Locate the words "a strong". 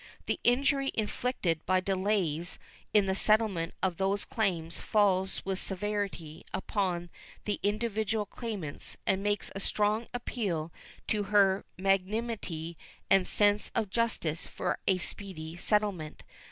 9.53-10.07